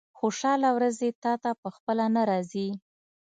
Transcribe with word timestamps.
خوشاله 0.17 0.69
ورځې 0.77 1.09
تاته 1.23 1.51
په 1.61 1.69
خپله 1.75 2.05
نه 2.15 2.21
راځي. 2.29 2.69